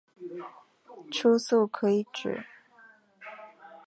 [1.11, 2.43] 初速可以指